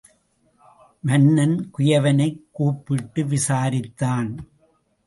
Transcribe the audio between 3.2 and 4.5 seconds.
விசாரித்தான்.